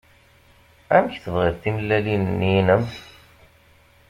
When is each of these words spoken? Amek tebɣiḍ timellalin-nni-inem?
Amek 0.95 1.15
tebɣiḍ 1.23 1.55
timellalin-nni-inem? 1.61 2.83